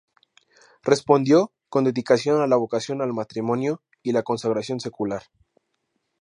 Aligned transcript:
Respondió 0.83 1.51
con 1.69 1.83
dedicación 1.83 2.41
a 2.41 2.47
la 2.47 2.55
vocación 2.55 3.03
al 3.03 3.13
matrimonio 3.13 3.83
y 4.01 4.13
la 4.13 4.23
consagración 4.23 4.79
secular. 4.79 5.21